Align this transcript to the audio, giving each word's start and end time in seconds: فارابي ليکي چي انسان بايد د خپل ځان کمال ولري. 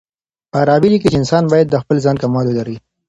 فارابي 0.51 0.87
ليکي 0.91 1.07
چي 1.11 1.17
انسان 1.19 1.43
بايد 1.51 1.67
د 1.71 1.75
خپل 1.83 1.97
ځان 2.05 2.15
کمال 2.23 2.45
ولري. 2.47 2.75